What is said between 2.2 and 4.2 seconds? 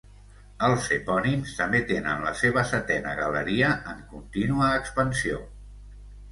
la seva setena galeria, en